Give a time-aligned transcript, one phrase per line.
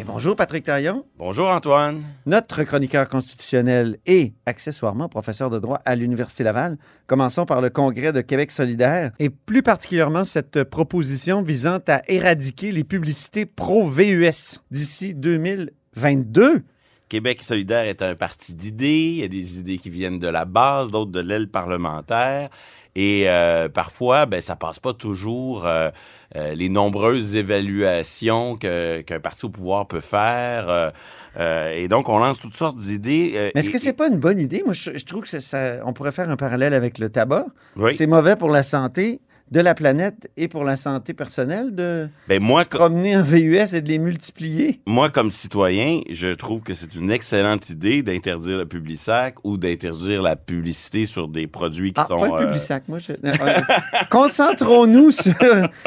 [0.00, 2.04] Et bonjour Patrick Taillon, Bonjour Antoine.
[2.24, 6.78] notre chroniqueur constitutionnel et accessoirement professeur de droit à l'Université Laval.
[7.08, 12.70] Commençons par le Congrès de Québec solidaire et plus particulièrement cette proposition visant à éradiquer
[12.70, 16.62] les publicités pro-VUS d'ici 2022.
[17.08, 19.06] Québec solidaire est un parti d'idées.
[19.14, 22.48] Il y a des idées qui viennent de la base, d'autres de l'aile parlementaire.
[22.94, 25.90] Et euh, parfois, ben, ça passe pas toujours euh,
[26.36, 30.68] euh, les nombreuses évaluations que- qu'un parti au pouvoir peut faire.
[30.68, 30.90] euh,
[31.38, 33.52] euh, et donc, on lance toutes sortes d'idées.
[33.54, 34.62] Mais est-ce que c'est pas une bonne idée?
[34.64, 37.46] Moi, je, je trouve que ça- ça, on pourrait faire un parallèle avec le tabac.
[37.76, 37.94] Oui.
[37.96, 39.20] C'est mauvais pour la santé
[39.50, 43.74] de la planète et pour la santé personnelle de Ben, moi, se promener en VUS
[43.74, 44.80] et de les multiplier?
[44.86, 50.22] moi, comme citoyen, je trouve que c'est une excellente idée d'interdire le Publisac ou d'interdire
[50.22, 52.20] la publicité sur des produits qui Ah, sont...
[52.20, 52.98] pas le euh, Publisac, moi.
[52.98, 53.12] je-
[54.10, 55.34] Concentrons-nous sur,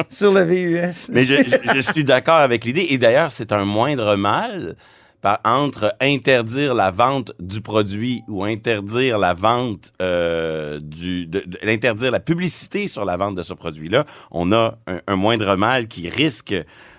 [0.08, 1.10] sur le VUS.
[1.12, 2.86] Mais je, je- je suis d'accord avec l'idée.
[2.90, 4.74] Et d'ailleurs, c'est un moindre mal
[5.22, 11.58] par- entre interdire la vente du produit ou interdire la vente euh, du, de, de-
[11.62, 14.04] l'interdire la publicité sur la vente de ce produit-là.
[14.30, 16.54] On a un, un moindre mal qui risque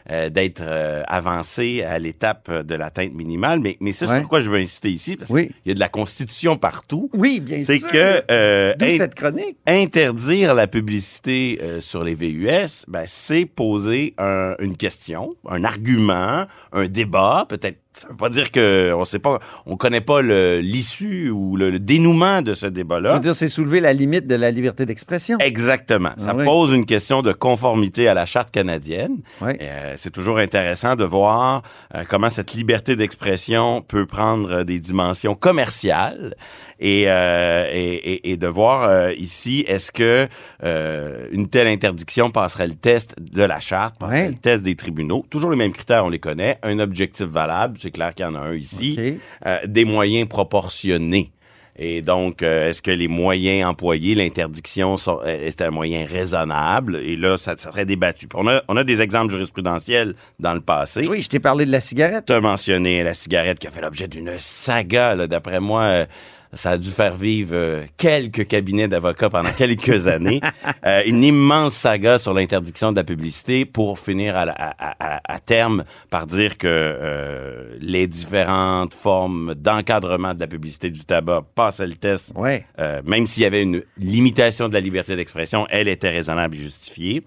[0.10, 3.60] euh, d'être euh, avancé à l'étape de l'atteinte minimale.
[3.62, 4.20] Mais, mais c'est Ouais.
[4.20, 5.48] sur quoi je veux insister ici, parce Oui.
[5.48, 7.10] qu'il y a de la constitution partout.
[7.14, 7.90] Oui, bien C'est sûr.
[7.90, 9.56] que euh, D'où cette chronique?
[9.66, 16.46] interdire la publicité euh, sur les VUS, ben, c'est poser un- une question, un argument,
[16.74, 17.78] un débat, peut-être.
[17.94, 21.80] Ça veut pas dire que on sait pas, on connaît pas l'issue ou le, le
[21.80, 23.14] dénouement de ce Je débat-là.
[23.14, 25.38] veux dire, c'est soulever la limite de la liberté d'expression.
[25.40, 26.12] Exactement.
[26.18, 26.46] Ça Ah oui.
[26.46, 29.18] pose une question de conformité à la charte canadienne.
[29.42, 29.58] Ouais.
[29.62, 31.62] Euh, c'est toujours intéressant de voir
[31.96, 36.36] euh, comment cette liberté d'expression peut prendre des dimensions commerciales
[36.80, 40.28] et, euh, et, et- et de voir euh, ici est-ce que
[40.64, 45.26] euh, une telle interdiction passerait le test de la charte, passerait le test des tribunaux.
[45.30, 46.58] Toujours les mêmes critères, on les connaît.
[46.64, 49.20] Un objectif valable, c'est clair qu'il y en a un ici.
[49.46, 51.32] Euh, des moyens proportionnés.
[51.76, 56.98] Et donc, euh, est-ce que les moyens employés, l'interdiction, euh, est un moyen raisonnable?
[56.98, 58.28] Et là, ça, ça serait débattu.
[58.36, 61.08] On a, on a des exemples jurisprudentiels dans le passé.
[61.08, 62.26] Oui, je t'ai parlé de la cigarette.
[62.28, 65.28] Tu as mentionné la cigarette qui a fait l'objet d'une saga.
[65.28, 66.06] D'après moi, euh,
[66.54, 70.42] ça a dû faire vivre euh, quelques cabinets d'avocats pendant quelques années.
[70.86, 75.34] Euh, une immense saga sur l'interdiction de la publicité pour finir à, la- à- à-
[75.34, 81.44] à terme par dire que euh, les différentes formes d'encadrement de la publicité du tabac
[81.56, 82.66] passaient le test Ouais.
[82.80, 86.60] euh, même s'il y avait une limitation de la liberté d'expression, elle était raisonnable et
[86.60, 87.24] justifiée.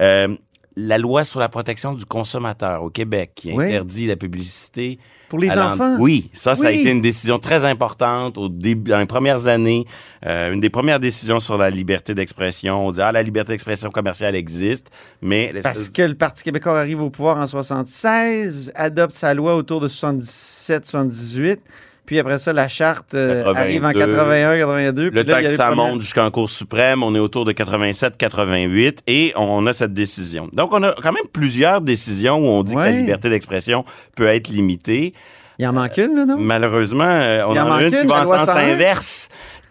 [0.00, 0.28] Euh,
[0.80, 3.64] la loi sur la protection du consommateur au Québec qui Oui.
[3.66, 4.98] interdit la publicité.
[5.28, 5.96] Pour les enfants.
[5.98, 9.84] Oui, ça, ça a été une décision très importante au début, dans les premières années.
[10.24, 12.86] Euh, une des premières décisions sur la liberté d'expression.
[12.86, 14.90] On dit, ah, la liberté d'expression commerciale existe,
[15.20, 15.52] mais...
[15.62, 19.88] Parce que le Parti québécois arrive au pouvoir en 76, adopte sa loi autour de
[19.88, 21.58] 77-78,
[22.08, 23.60] puis après ça, la charte euh, 82.
[23.60, 25.10] arrive en 81-82.
[25.12, 29.66] Le temps que ça monte jusqu'en Cour suprême, on est autour de 87-88 et on
[29.66, 30.48] a cette décision.
[30.54, 33.84] Donc, on a quand même plusieurs décisions où on dit que la liberté d'expression
[34.16, 35.12] peut être limitée.
[35.58, 36.36] Il en manque une, là, non?
[36.38, 38.72] Malheureusement, euh, on Il en en a une qui va en sens 101.
[38.72, 39.28] inverse.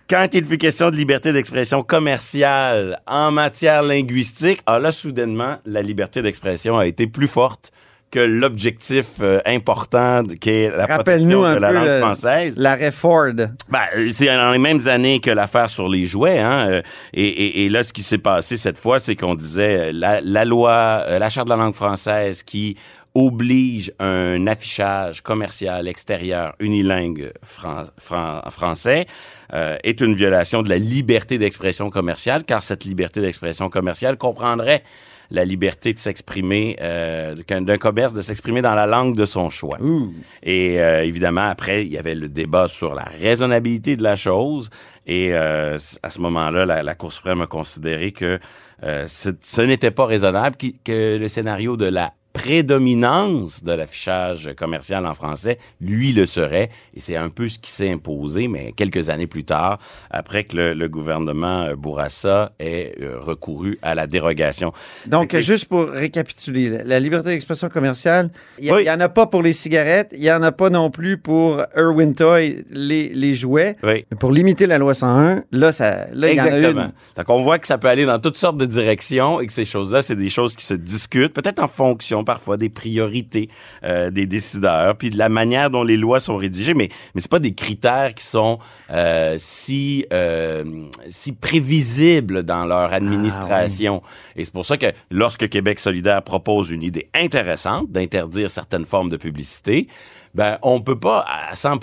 [0.07, 5.81] Quand il fut question de liberté d'expression commerciale en matière linguistique, ah là, soudainement, la
[5.81, 7.71] liberté d'expression a été plus forte
[8.09, 12.55] que l'objectif euh, important qui est la protection de la langue le- française.
[12.57, 13.33] L'arrêt Ford.
[13.35, 16.39] Ben, euh, c'est dans les mêmes années que l'affaire sur les jouets.
[16.39, 16.81] Hein, euh,
[17.13, 20.21] et, et- et là, ce qui s'est passé cette fois, c'est qu'on disait euh, la,
[20.21, 22.77] la loi, la charte de la langue française qui
[23.13, 29.07] oblige un affichage commercial extérieur unilingue fran- fran- français
[29.53, 34.83] euh, est une violation de la liberté d'expression commerciale, car cette liberté d'expression commerciale comprendrait
[35.31, 39.77] la liberté de s'exprimer, euh, d'un commerce de s'exprimer dans la langue de son choix.
[39.81, 40.13] Ouh.
[40.43, 44.69] Et euh, évidemment, après, il y avait le débat sur la raisonnabilité de la chose.
[45.05, 48.39] Et euh, à ce moment-là, la, la Cour suprême a considéré que
[48.83, 55.05] euh, ce, ce n'était pas raisonnable, que le scénario de la prédominance de l'affichage commercial
[55.05, 56.69] en français, lui le serait.
[56.93, 59.79] Et c'est un peu ce qui s'est imposé, mais quelques années plus tard,
[60.11, 64.73] après que le, le gouvernement Bourassa ait euh, recouru à la dérogation.
[65.07, 68.29] Donc, juste pour récapituler, la- liberté d'expression commerciale,
[68.59, 68.89] il n'y Oui.
[68.89, 72.13] en a pas pour les cigarettes, il n'y en a pas non plus pour Irwin
[72.13, 73.75] Toy, les, les jouets.
[73.83, 74.05] Oui.
[74.11, 76.81] Mais pour limiter la loi 101, là, ça, là, il y en a Exactement.
[76.85, 76.91] une.
[77.15, 79.65] Donc, on voit que ça peut aller dans toutes sortes de directions et que ces
[79.65, 83.49] choses-là, c'est des choses qui se discutent, peut-être en fonction parfois des priorités
[83.83, 87.31] euh, des décideurs, puis de la manière dont les lois sont rédigées, mais, mais c'est
[87.31, 88.59] pas des critères qui sont
[88.91, 90.63] euh, si, euh,
[91.09, 94.01] si prévisibles dans leur administration.
[94.35, 99.09] Et c'est pour ça que lorsque Québec solidaire propose une idée intéressante d'interdire certaines formes
[99.09, 99.87] de publicité,
[100.35, 101.79] ben, on peut pas à 100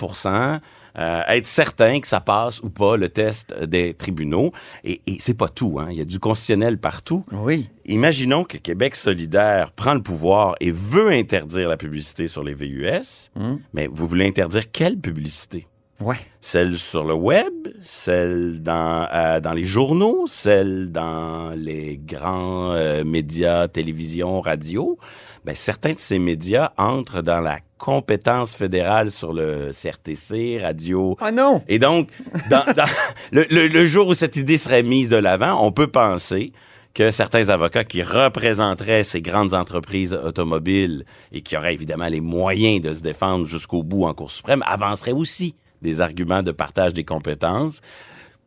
[0.97, 4.51] euh, être certain que ça passe ou pas le test des tribunaux.
[4.83, 5.77] Et, et c'est pas tout.
[5.79, 5.87] Hein.
[5.91, 7.25] Il y a du constitutionnel partout.
[7.31, 7.69] Oui.
[7.85, 13.29] Imaginons que Québec solidaire prend le pouvoir et veut interdire la publicité sur les VUS,
[13.35, 13.59] Hum.
[13.73, 15.67] mais vous voulez interdire quelle publicité?
[16.01, 16.17] Ouais.
[16.41, 23.03] Celle sur le web, celle dans, euh, dans les journaux, celle dans les grands euh,
[23.05, 24.97] médias, télévision, radio?
[25.45, 31.29] Ben, certains de ces médias entrent dans la compétence fédérale sur le CRTC, radio, Oh
[31.31, 31.61] non!
[31.67, 32.09] et donc,
[32.49, 32.89] dans, dans-
[33.31, 36.51] le, le- le jour où cette idée serait mise de l'avant, on peut penser
[36.95, 42.81] que certains avocats qui représenteraient ces grandes entreprises automobiles et qui auraient évidemment les moyens
[42.81, 47.03] de se défendre jusqu'au bout en Cour suprême avanceraient aussi des arguments de partage des
[47.03, 47.81] compétences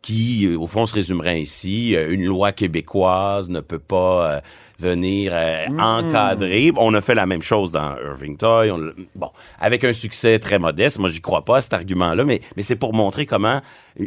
[0.03, 1.97] qui, euh, au fond, se résumerait ainsi.
[1.97, 4.41] Euh, Une loi québécoise ne peut pas euh,
[4.79, 6.73] venir euh, encadrer.
[6.77, 8.71] On a fait la même chose dans Irving Toy.
[8.71, 10.99] On bon, avec un succès très modeste.
[10.99, 13.61] Moi, j'y crois pas à cet argument-là, mais, mais c'est pour montrer comment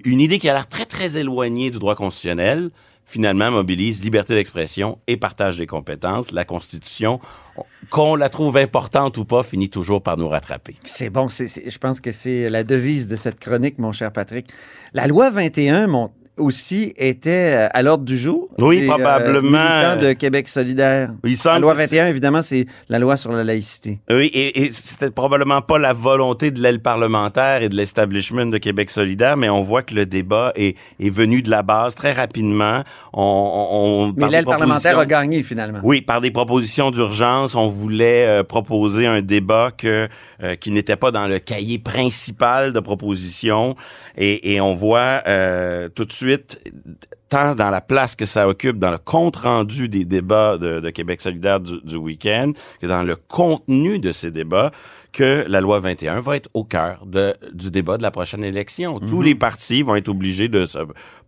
[0.05, 2.71] une idée qui a l'air très, très éloignée du droit constitutionnel
[3.05, 6.31] finalement mobilise liberté d'expression et partage des compétences.
[6.31, 7.19] La Constitution,
[7.57, 10.75] on- qu'on la trouve importante ou pas, finit toujours par nous rattraper.
[10.85, 14.47] C'est bon, c'est- je pense que c'est la devise de cette chronique, mon cher Patrick.
[14.93, 18.49] La loi 21, mon, aussi, était euh, à l'ordre du jour.
[18.59, 19.41] Oui, des, probablement.
[19.49, 21.11] militants de Québec solidaire.
[21.23, 23.99] Il La semble loi que 21, évidemment, c'est la loi sur la laïcité.
[24.09, 28.57] Oui, et, et c'était probablement pas la volonté de l'aile parlementaire et de l'establishment de
[28.57, 32.11] Québec solidaire, mais on voit que le débat est, est venu de la base très
[32.11, 32.83] rapidement.
[33.13, 35.79] On, on, on- Mais l'aile parlementaire a gagné, finalement.
[35.83, 40.07] Oui, par des propositions d'urgence, on voulait euh, proposer un débat que,
[40.43, 43.75] euh, qui n'était pas dans le cahier principal de propositions.
[44.17, 46.30] Et, et on voit euh, tout de suite,
[47.29, 51.21] tant dans la place que ça occupe dans le compte-rendu des débats de, de Québec
[51.21, 52.51] solidaire du, du week-end,
[52.81, 54.71] que dans le contenu de ces débats,
[55.13, 58.99] que la loi 21 va être au cœur de, du débat de la prochaine élection.
[58.99, 60.77] Tous les partis vont être obligés de se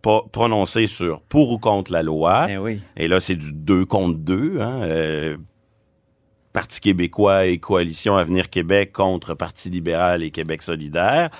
[0.00, 2.46] pro- prononcer sur pour ou contre la loi.
[2.48, 2.80] Eh oui.
[2.96, 4.60] Et là, c'est du 2 contre 2.
[4.60, 4.82] Hein?
[4.84, 5.36] euh,
[6.54, 11.30] Parti québécois et Coalition Avenir Québec contre Parti libéral et Québec solidaire.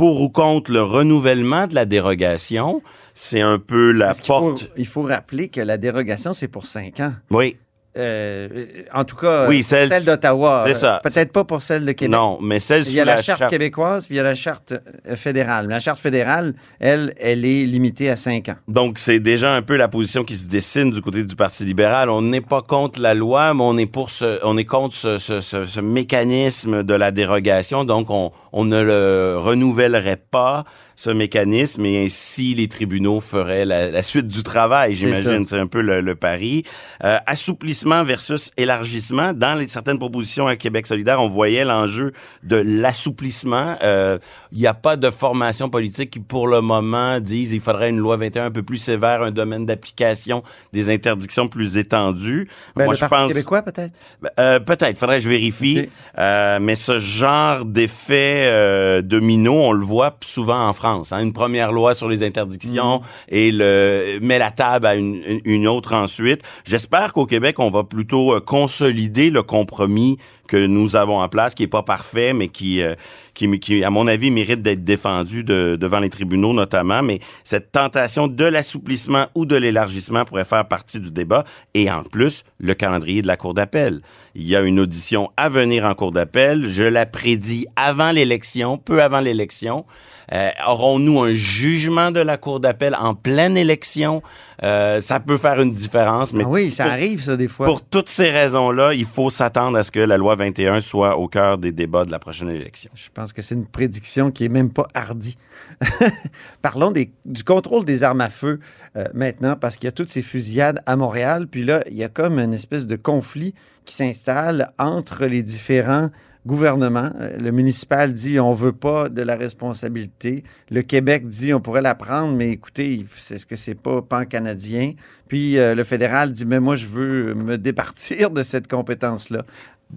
[0.00, 2.80] Pour ou contre le renouvellement de la dérogation,
[3.12, 4.70] c'est un peu la Parce qu'il faut- porte...
[4.78, 7.12] il faut rappeler que la dérogation, c'est pour cinq ans.
[7.30, 7.58] Oui,
[7.96, 8.48] Euh,
[8.94, 10.62] en tout cas, Oui, celle- celle, d'Ottawa.
[10.66, 10.96] c'est ça.
[10.96, 12.12] Euh, Peut-être pas pour celle de Québec.
[12.12, 13.50] non, mais celle Il y a la, la charte, charte...
[13.50, 15.66] québécoise, puis il y a la charte euh, fédérale.
[15.68, 18.54] La charte fédérale, elle, elle est limitée à cinq ans.
[18.68, 22.10] Donc, c'est déjà un peu la position qui se dessine du côté du Parti libéral.
[22.10, 25.18] On n'est pas contre la loi, mais on est pour ce, on est contre ce,
[25.18, 27.84] ce, ce- ce mécanisme de la dérogation.
[27.84, 30.64] Donc, on, on ne le renouvellerait pas,
[31.00, 35.46] ce mécanisme, et ainsi les tribunaux feraient la, la suite du travail, j'imagine.
[35.46, 36.62] C'est un peu le, le pari.
[37.04, 39.32] Euh, assouplissement versus élargissement.
[39.32, 43.76] Dans les certaines propositions à Québec solidaire, on voyait l'enjeu de l'assouplissement.
[43.82, 44.18] Euh,
[44.52, 47.98] Il n'y a pas de formation politique qui, pour le moment, disent il faudrait une
[47.98, 50.42] loi 21 un peu plus sévère, un domaine d'application,
[50.74, 52.46] des interdictions plus étendues.
[52.76, 53.28] Ben, Moi, le je Parti pense...
[53.28, 53.94] québécois, peut-être?
[54.38, 55.80] Euh, peut-être, faudrait que je vérifie.
[55.80, 55.88] Ok.
[56.18, 60.89] Euh, mais ce genre d'effet euh, domino, on le voit souvent en France.
[60.90, 61.02] Hein.
[61.22, 63.02] Une première loi sur les interdictions Mm.
[63.28, 66.42] et le met la table à une, une- autre ensuite.
[66.64, 70.18] J'espère qu'au Québec, on va plutôt euh, consolider le compromis
[70.50, 72.94] que nous avons en place, qui est pas parfait, mais qui, euh,
[73.34, 77.02] qui, qui, à mon avis, mérite d'être défendu de, devant les tribunaux notamment.
[77.04, 81.44] Mais cette tentation de l'assouplissement ou de l'élargissement pourrait faire partie du débat.
[81.74, 84.00] Et en plus, le calendrier de la Cour d'appel.
[84.34, 86.66] Il y a une audition à venir en Cour d'appel.
[86.68, 89.84] Je la prédis avant l'élection, peu avant l'élection.
[90.32, 94.22] Euh, Aurons-nous un jugement de la Cour d'appel en pleine élection?
[94.62, 96.32] Euh, ça peut faire une différence.
[96.32, 97.66] Mais Ah oui, ça pour- arrive, ça, des fois.
[97.66, 101.28] Pour toutes ces raisons-là, il faut s'attendre à ce que la loi 21 soit au
[101.28, 102.90] cœur des débats de la prochaine élection.
[102.94, 105.36] Je pense que c'est une prédiction qui est même pas hardie.
[106.62, 106.94] Parlons
[107.26, 108.58] du contrôle des armes à feu
[108.96, 111.46] euh, maintenant, parce qu'il y a toutes ces fusillades à Montréal.
[111.46, 113.54] Puis là, il y a comme une espèce de conflit
[113.84, 116.08] qui s'installe entre les différents
[116.46, 117.10] gouvernements.
[117.20, 120.42] Euh, Le municipal dit on veut pas de la responsabilité.
[120.70, 124.94] Le Québec dit on pourrait la prendre, mais écoutez, c'est ce que c'est pas pan-canadien.
[125.28, 129.44] Puis euh, le fédéral dit mais moi je veux me départir de cette compétence-là.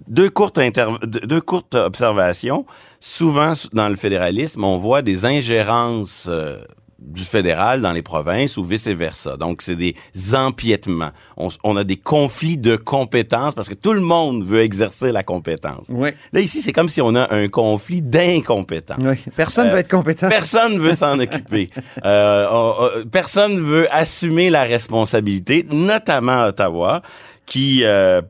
[0.08, 0.58] Deux courtes,
[1.04, 1.40] deux
[1.74, 2.66] observations.
[3.00, 6.58] Souvent, dans le fédéralisme, on voit des ingérences euh,
[6.98, 9.36] du fédéral dans les provinces ou vice-versa.
[9.36, 9.94] Donc, c'est des
[10.34, 11.10] empiètements.
[11.36, 15.88] On, a des conflits de compétences parce que tout le monde veut exercer la compétence.
[15.90, 16.10] Oui.
[16.32, 18.96] Là, ici, c'est comme si on a un conflit d'incompétents.
[19.00, 19.16] Oui.
[19.36, 20.28] Personne ne Euh, va être compétent.
[20.30, 21.70] Personne veut s'en occuper.
[22.04, 27.02] Euh, on- on- personne veut assumer la responsabilité, notamment Ottawa,
[27.46, 28.22] qui, euh,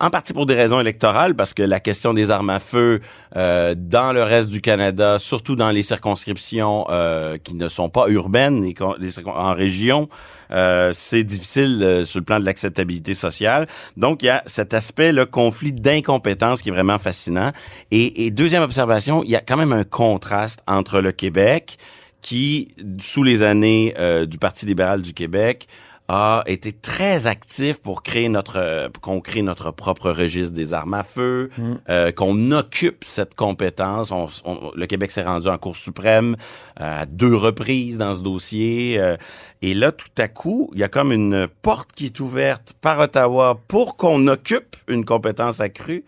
[0.00, 3.00] en partie pour des raisons électorales, parce que la question des armes à feu
[3.36, 8.08] euh, dans le reste du Canada, surtout dans les circonscriptions euh, qui ne sont pas
[8.08, 10.08] urbaines, circon- en région,
[10.50, 13.66] euh, c'est difficile euh, sur le plan de l'acceptabilité sociale.
[13.96, 17.52] Donc, il y a cet aspect, le conflit d'incompétence qui est vraiment fascinant.
[17.90, 21.78] Et, et deuxième observation, il y a quand même un contraste entre le Québec,
[22.20, 22.68] qui,
[23.00, 25.66] sous les années euh, du Parti libéral du Québec,
[26.12, 30.74] a été très actif pour créer notre euh, pour qu'on crée notre propre registre des
[30.74, 31.48] armes à feu,
[31.88, 34.10] euh, qu'on occupe cette compétence.
[34.12, 36.36] On- on- le Québec s'est rendu en Cour suprême
[36.80, 38.98] euh, à deux reprises dans ce dossier.
[39.00, 39.16] euh,
[39.62, 42.98] et là, tout à coup, il y a comme une porte qui est ouverte par
[42.98, 46.04] Ottawa pour qu'on occupe une compétence accrue.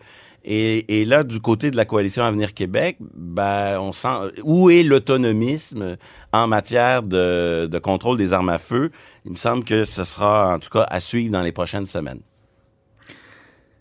[0.47, 4.07] Et, là, du côté de la coalition Avenir Québec, ben, on sent
[4.43, 5.97] où est l'autonomisme
[6.31, 8.91] en matière de contrôle des armes à feu?
[9.25, 12.21] Il me semble que ce sera en tout cas à suivre dans les prochaines semaines.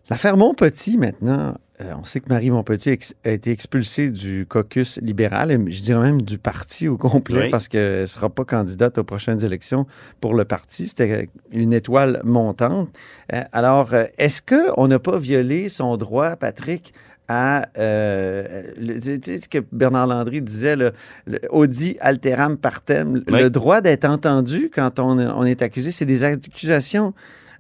[0.09, 5.51] L'affaire Montpetit, maintenant, euh, on sait que Marie Montpetit a été expulsée du caucus libéral,
[5.51, 7.51] et je dirais même du parti au complet, Oui.
[7.51, 9.87] parce qu'elle ne sera pas candidate aux prochaines élections
[10.21, 10.87] pour le parti.
[10.87, 12.91] C'était une étoile montante.
[13.33, 16.95] Euh, alors, euh, est-ce qu'on n'a pas violé son droit, Patrick,
[17.27, 20.93] à euh, le- tu sais ce que Bernard Landry disait, le,
[21.27, 23.43] le audi alteram partem, Oui.
[23.43, 27.15] le droit d'être entendu quand on, on est accusé, c'est des accusations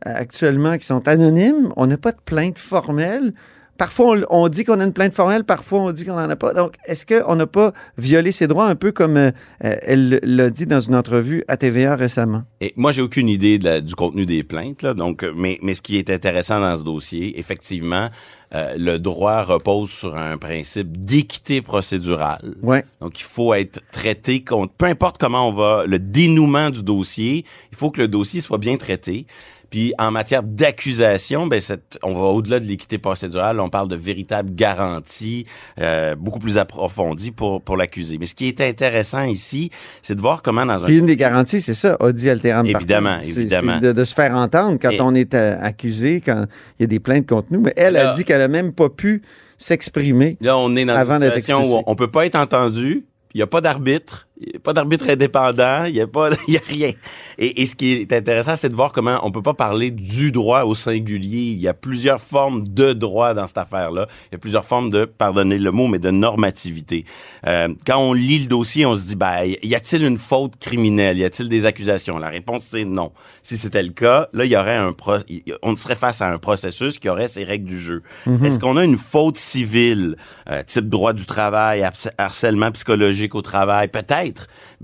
[0.06, 1.72] euh, actuellement qui sont anonymes.
[1.76, 3.32] On n'a pas de plainte formelle.
[3.76, 6.36] Parfois, on, on dit qu'on a une plainte formelle, parfois, on dit qu'on n'en a
[6.36, 6.52] pas.
[6.54, 9.30] Donc, est-ce qu'on n'a pas violé ses droits, un peu comme euh,
[9.64, 12.44] euh, elle l'a dit dans une entrevue à TVA récemment?
[12.60, 15.58] Et moi, j'ai aucune idée de la- du contenu des plaintes, là, donc, euh, mais,
[15.62, 18.10] mais ce qui est intéressant dans ce dossier, effectivement,
[18.54, 22.54] euh, le droit repose sur un principe d'équité procédurale.
[22.62, 22.78] Oui.
[23.00, 27.44] Donc, il faut être traité contre, peu importe comment on va, le dénouement du dossier,
[27.72, 29.26] il faut que le dossier soit bien traité.
[29.74, 31.60] Puis, en matière d'accusation, ben,
[32.04, 35.46] on va au-delà de l'équité procédurale, on parle de véritables garanties
[35.80, 38.18] euh, beaucoup plus approfondies pour, pour l'accusé.
[38.18, 41.16] Mais ce qui est intéressant ici, c'est de voir comment dans un Puis une des
[41.16, 42.64] garanties, c'est ça, audi alteram.
[42.64, 43.80] Évidemment, évidemment.
[43.80, 46.46] De, de se faire entendre quand Et- on est euh, accusé, quand
[46.78, 47.60] il y a des plaintes contre nous.
[47.60, 49.22] Mais elle a Là- dit qu'elle a même pas pu
[49.58, 50.38] s'exprimer.
[50.40, 53.06] Là, on est dans une situation où on peut pas être entendu.
[53.34, 54.28] Il n'y a pas d'arbitre.
[54.40, 55.84] Il n'y a pas d'arbitre indépendant.
[55.84, 56.90] Il n'y a pas, il y a rien.
[57.38, 60.32] Et, et ce qui est intéressant, c'est de voir comment on peut pas parler du
[60.32, 61.52] droit au singulier.
[61.52, 64.08] Il y a plusieurs formes de droit dans cette affaire-là.
[64.30, 67.04] Il y a plusieurs formes de, pardonnez le mot, mais de normativité.
[67.46, 71.16] Euh, quand on lit le dossier, on se dit, ben, y a-t-il une faute criminelle?
[71.18, 72.18] Y a-t-il des accusations?
[72.18, 73.12] La réponse, c'est non.
[73.42, 75.18] Si c'était le cas, là, il y aurait un pro,
[75.62, 78.02] on serait face à un processus qui aurait ses règles du jeu.
[78.42, 80.16] Est-ce qu'on a une faute civile,
[80.50, 81.86] euh, type droit du travail,
[82.18, 83.88] harcèlement psychologique au travail?
[83.88, 84.23] Peut-être.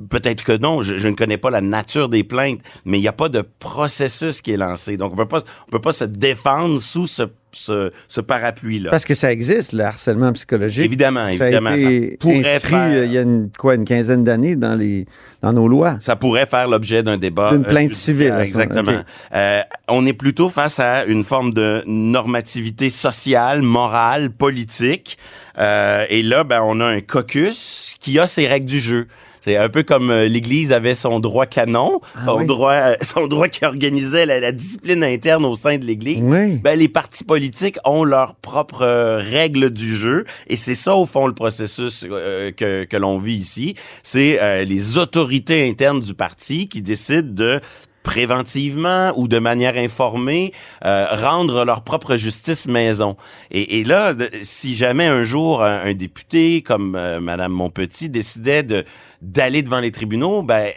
[0.08, 0.82] Peut-être que non.
[0.82, 3.42] Je, je ne connais pas la nature des plaintes, mais il n'y a pas de
[3.58, 4.96] processus qui est lancé.
[4.96, 8.90] Donc, on peut pas, on peut pas se défendre sous ce, ce, ce parapluie-là.
[8.90, 10.84] Parce que ça existe, le harcèlement psychologique.
[10.84, 11.70] Évidemment, Ça a évidemment.
[11.72, 14.74] été ça pourrait inscrit faire- euh, il y a une, quoi, une quinzaine d'années dans,
[14.74, 15.04] les,
[15.42, 15.96] dans nos lois.
[16.00, 17.50] ça pourrait faire l'objet d'un débat.
[17.52, 18.82] D'une euh, plainte civile, Exactement.
[18.84, 19.04] moment-là.
[19.34, 25.18] Euh, on est plutôt face à une forme de normativité sociale, morale, politique.
[25.58, 29.06] Euh, et là, ben, on a un caucus qui a ses règles du jeu.
[29.40, 32.46] C'est un peu comme euh, l'Église avait son droit canon, son, oui.
[32.46, 36.20] droit, euh, son droit qui organisait la, la discipline interne au sein de l'Église.
[36.22, 36.56] Oui.
[36.56, 41.06] Ben, les partis politiques ont leurs propres euh, règles du jeu et c'est ça au
[41.06, 43.74] fond le processus euh, que, que l'on vit ici.
[44.02, 47.60] C'est euh, les autorités internes du parti qui décident de
[48.02, 50.52] préventivement ou de manière informée
[50.84, 53.16] euh, rendre leur propre justice maison.
[53.50, 58.08] Et, et là, de- si jamais un jour un, un député comme euh, Madame Montpetit
[58.08, 58.84] décidait de
[59.22, 60.70] d'aller devant les tribunaux, ben euh,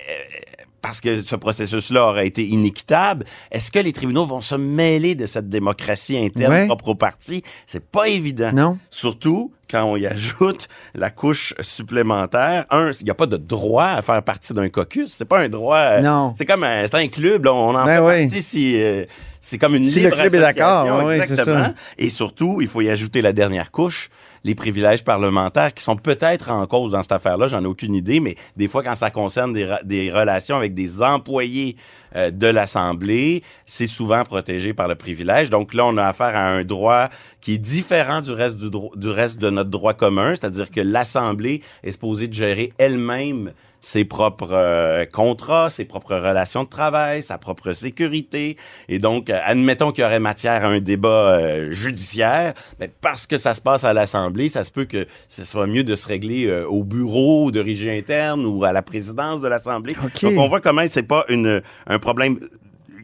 [0.81, 5.25] parce que ce processus-là aurait été inéquitable, est-ce que les tribunaux vont se mêler de
[5.25, 6.65] cette démocratie interne Ouais.
[6.65, 7.41] propre au parti?
[7.65, 8.51] C'est pas évident.
[8.53, 8.77] Non.
[8.89, 12.65] Surtout quand on y ajoute la couche supplémentaire.
[12.69, 15.11] Un, il n'y a pas de droit à faire partie d'un caucus.
[15.11, 15.77] C'est pas un droit.
[15.77, 16.33] euh, Non.
[16.37, 17.45] C'est comme un, c'est un club.
[17.45, 18.21] là, on en Ben fait oui.
[18.29, 18.81] partie si.
[18.81, 19.05] euh,
[19.45, 21.65] c'est comme une Si le libre club est d'accord, association, oui, c'est exactement.
[21.65, 21.73] ça.
[21.97, 24.09] Et surtout, il faut y ajouter la dernière couche,
[24.45, 28.21] les privilèges parlementaires qui sont peut-être en cause dans cette affaire-là, j'en ai aucune idée,
[28.21, 31.75] mais des fois, quand ça concerne des, relations avec des employés
[32.15, 35.49] euh, de l'Assemblée, c'est souvent protégé par le privilège.
[35.49, 37.09] Donc là, on a affaire à un droit
[37.41, 41.91] qui est différent du reste du reste de notre droit commun, c'est-à-dire que l'Assemblée est
[41.91, 43.51] supposée de gérer elle-même
[43.83, 48.55] ses propres euh, contrats, ses propres relations de travail, sa propre sécurité.
[48.87, 53.27] Et donc, euh, admettons qu'il y aurait matière à un débat euh, judiciaire, mais parce
[53.27, 56.07] que ça se passe à l'Assemblée, ça se peut que ce soit mieux de se
[56.07, 59.95] régler euh, au bureau de régie interne ou à la présidence de l'Assemblée.
[60.01, 60.21] OK.
[60.21, 62.39] Donc, on voit comment c'est pas une, un problème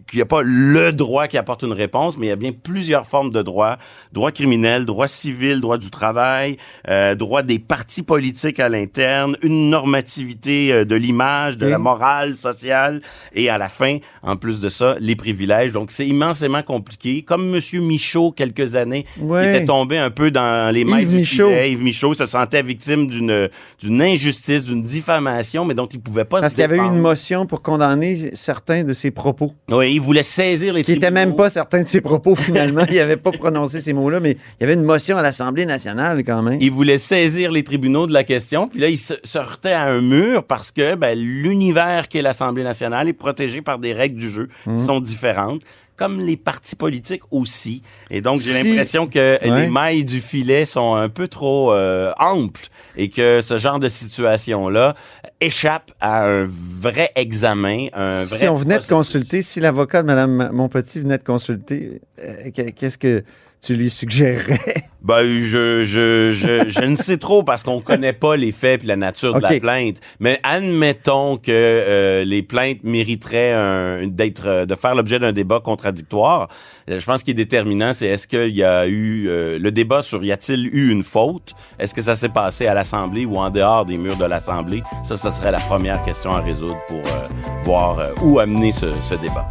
[0.10, 2.52] qu'il n'y a pas le droit qui apporte une réponse, mais il y a bien
[2.52, 3.78] plusieurs formes de droit.
[4.12, 6.58] Droit criminel, droit civil, droit du travail,
[6.90, 11.72] euh, droit des partis politiques à l'interne, une normativité euh, de l'image, de Oui.
[11.72, 13.02] la morale sociale,
[13.34, 15.72] et à la fin, en plus de ça, les privilèges.
[15.74, 17.22] Donc, c'est immensément compliqué.
[17.22, 21.16] Comme Monsieur Michaud, quelques années, qui était tombé un peu dans les mailles Yves du
[21.18, 21.50] Michaud.
[21.50, 21.72] filet.
[21.72, 23.50] Yves Michaud se sentait victime d'une
[23.80, 26.86] d'une injustice, d'une diffamation, mais dont il pouvait pas Parce se qu'il y avait eu
[26.88, 29.54] une motion pour condamner certains de ses propos.
[29.70, 31.12] Oui, il voulait saisir les Qui tribunaux.
[31.14, 32.84] même pas certains de ses propos, finalement.
[32.90, 36.24] il n'avait pas prononcé ces mots-là, mais il y avait une motion à l'Assemblée nationale,
[36.24, 36.58] quand même.
[36.62, 39.84] Il voulait saisir les tribunaux de la question, puis là, il se, se heurtait à
[39.84, 44.30] un mur parce que ben, l'univers qu'est l'Assemblée nationale est protégé par des règles du
[44.30, 44.78] jeu Mmh.
[44.78, 45.62] qui sont différentes,
[46.00, 47.82] comme les partis politiques aussi.
[48.10, 49.62] Et donc, j'ai Si- l'impression que Ouais.
[49.64, 53.90] les mailles du filet sont un peu trop euh, amples et que ce genre de
[53.90, 54.96] situation-là
[55.42, 60.08] échappe à un vrai examen, un vrai Si on venait de consulter, si l'avocat de
[60.08, 63.24] Mme Montpetit venait de consulter, euh, que- qu'est-ce que
[63.62, 64.60] tu lui suggérerais?
[65.02, 68.86] Ben, je, je, je, je ne sais trop parce qu'on connaît pas les faits et
[68.88, 69.96] la nature de la plainte.
[70.20, 76.50] Mais admettons que euh, les plaintes mériteraient d'être, euh, de faire l'objet d'un débat contradictoire.
[76.90, 80.02] Euh, Je pense qu'il est déterminant, c'est est-ce qu'il y a eu euh, le débat
[80.02, 81.54] sur y a-t-il eu une faute?
[81.80, 84.84] Est-ce que ça s'est passé à l'Assemblée ou en dehors des murs de l'Assemblée?
[85.06, 87.28] Ça, ça serait la première question à résoudre pour euh,
[87.64, 89.48] voir euh, où amener ce, ce débat.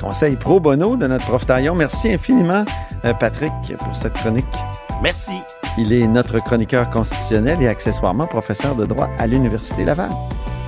[0.00, 1.74] Conseil pro bono de notre prof Taillon.
[1.74, 2.64] Merci infiniment,
[3.04, 4.44] euh, Patrick, pour cette chronique.
[5.02, 5.32] Merci.
[5.76, 10.10] Il est notre chroniqueur constitutionnel et accessoirement professeur de droit à l'Université Laval.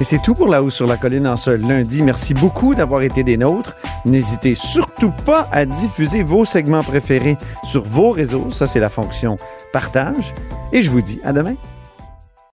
[0.01, 2.03] Et c'est tout pour La Hausse sur la Colline en ce lundi.
[2.03, 3.77] Merci beaucoup d'avoir été des nôtres.
[4.07, 8.49] N'hésitez surtout pas à diffuser vos segments préférés sur vos réseaux.
[8.51, 9.37] Ça, c'est la fonction
[9.73, 10.33] partage.
[10.73, 11.55] Et je vous dis à demain.